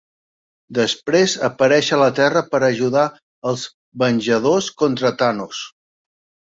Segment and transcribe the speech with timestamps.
[0.77, 3.07] Després apareix a la Terra per ajudar
[3.53, 3.69] als
[4.07, 5.67] venjadors contra Thanos.